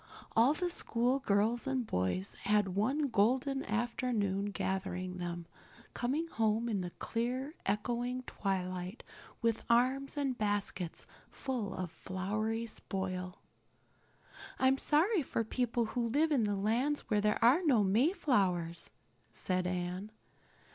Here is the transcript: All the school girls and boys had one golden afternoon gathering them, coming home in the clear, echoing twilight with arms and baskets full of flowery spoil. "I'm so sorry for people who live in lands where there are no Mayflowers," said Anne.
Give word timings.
All 0.35 0.55
the 0.55 0.71
school 0.71 1.19
girls 1.19 1.67
and 1.67 1.85
boys 1.85 2.33
had 2.45 2.69
one 2.69 3.09
golden 3.09 3.63
afternoon 3.65 4.45
gathering 4.45 5.19
them, 5.19 5.45
coming 5.93 6.27
home 6.27 6.67
in 6.67 6.81
the 6.81 6.89
clear, 6.89 7.53
echoing 7.67 8.23
twilight 8.23 9.03
with 9.43 9.63
arms 9.69 10.17
and 10.17 10.35
baskets 10.35 11.05
full 11.29 11.75
of 11.75 11.91
flowery 11.91 12.65
spoil. 12.65 13.43
"I'm 14.57 14.79
so 14.79 14.97
sorry 15.01 15.21
for 15.21 15.43
people 15.43 15.85
who 15.93 16.07
live 16.07 16.31
in 16.31 16.63
lands 16.63 17.01
where 17.01 17.21
there 17.21 17.37
are 17.45 17.61
no 17.63 17.83
Mayflowers," 17.83 18.89
said 19.31 19.67
Anne. 19.67 20.11